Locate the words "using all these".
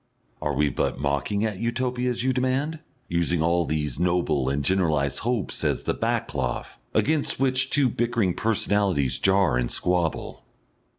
3.07-3.99